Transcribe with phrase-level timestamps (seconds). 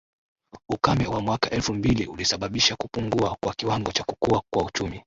[0.69, 4.99] Ukame wa mwaka elfu mbili ulisababisha kupungua kwa kiwango cha kukua kwa uchumi